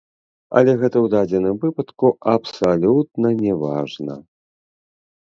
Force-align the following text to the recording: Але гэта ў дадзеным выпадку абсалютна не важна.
Але 0.59 0.71
гэта 0.83 0.97
ў 1.01 1.07
дадзеным 1.15 1.59
выпадку 1.65 2.07
абсалютна 2.35 3.27
не 3.43 3.53
важна. 3.65 4.17